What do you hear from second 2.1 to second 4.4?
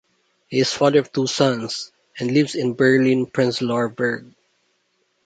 and lives in Berlin-Prenzlauer Berg.